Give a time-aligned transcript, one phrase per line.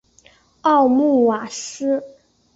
[0.63, 2.01] 沃穆瓦斯。